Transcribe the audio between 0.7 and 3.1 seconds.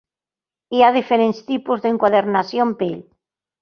Hi ha diferents tipus d'enquadernació en pell.